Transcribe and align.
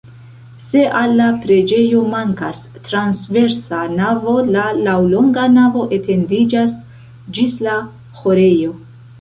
Se 0.67 0.79
al 0.99 1.11
la 1.17 1.27
preĝejo 1.41 1.99
mankas 2.13 2.63
transversa 2.87 3.81
navo, 3.99 4.35
la 4.55 4.65
laŭlonga 4.89 5.47
navo 5.59 5.87
etendiĝas 5.99 6.83
ĝis 7.39 7.61
la 7.69 7.79
ĥorejo. 8.23 8.75